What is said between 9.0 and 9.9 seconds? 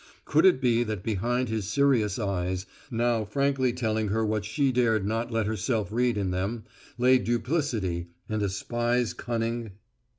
cunning?